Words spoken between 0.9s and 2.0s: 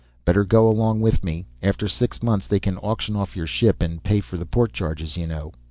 with me. After